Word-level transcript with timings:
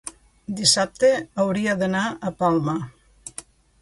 Dissabte 0.61 1.11
hauria 1.43 1.75
d'anar 1.83 2.03
a 2.09 2.33
Palma. 2.41 2.77